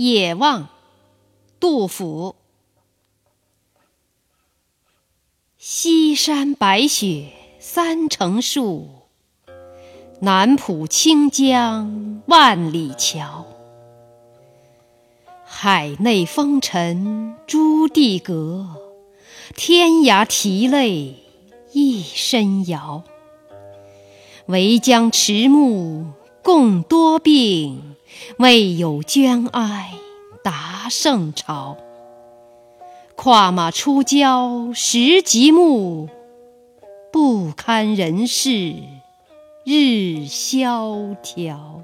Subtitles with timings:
[0.00, 0.68] 野望，
[1.58, 2.36] 杜甫。
[5.58, 8.90] 西山白雪三成树，
[10.20, 13.44] 南浦清江万里桥。
[15.44, 18.76] 海内风尘朱棣阁，
[19.56, 21.16] 天涯涕泪
[21.72, 23.02] 一身遥。
[24.46, 26.12] 唯将迟暮
[26.44, 27.96] 共多病，
[28.38, 29.94] 未有捐哀
[30.42, 31.76] 达圣朝。
[33.16, 36.08] 跨马出郊时极目，
[37.12, 38.74] 不堪人事
[39.64, 41.82] 日萧条。